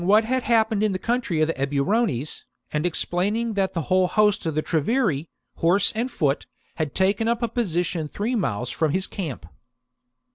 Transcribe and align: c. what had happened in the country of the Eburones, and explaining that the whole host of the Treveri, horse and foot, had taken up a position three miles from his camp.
c. 0.01 0.05
what 0.07 0.25
had 0.25 0.41
happened 0.41 0.81
in 0.81 0.93
the 0.93 0.97
country 0.97 1.41
of 1.41 1.47
the 1.47 1.53
Eburones, 1.53 2.41
and 2.73 2.87
explaining 2.87 3.53
that 3.53 3.73
the 3.73 3.83
whole 3.83 4.07
host 4.07 4.43
of 4.47 4.55
the 4.55 4.63
Treveri, 4.63 5.27
horse 5.57 5.91
and 5.91 6.09
foot, 6.09 6.47
had 6.77 6.95
taken 6.95 7.27
up 7.27 7.43
a 7.43 7.47
position 7.47 8.07
three 8.07 8.33
miles 8.33 8.71
from 8.71 8.93
his 8.93 9.05
camp. 9.05 9.45